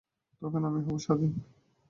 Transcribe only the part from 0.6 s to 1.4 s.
আমি হব স্বাধীন।